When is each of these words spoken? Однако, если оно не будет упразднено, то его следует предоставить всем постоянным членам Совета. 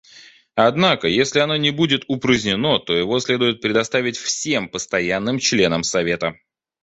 Однако, 0.55 1.07
если 1.07 1.37
оно 1.41 1.57
не 1.57 1.69
будет 1.69 2.05
упразднено, 2.07 2.79
то 2.79 2.91
его 2.97 3.19
следует 3.19 3.61
предоставить 3.61 4.17
всем 4.17 4.67
постоянным 4.67 5.37
членам 5.37 5.83
Совета. 5.83 6.37